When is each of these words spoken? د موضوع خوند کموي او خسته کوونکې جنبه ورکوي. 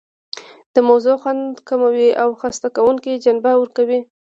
د 0.73 0.75
موضوع 0.89 1.15
خوند 1.21 1.45
کموي 1.69 2.09
او 2.21 2.29
خسته 2.41 2.67
کوونکې 2.75 3.21
جنبه 3.25 3.51
ورکوي. 3.57 3.99